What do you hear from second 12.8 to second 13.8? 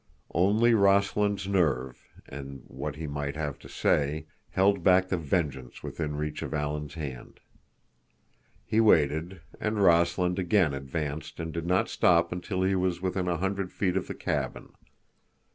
within a hundred